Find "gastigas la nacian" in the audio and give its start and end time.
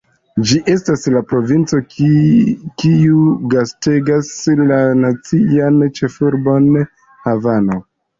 3.53-5.77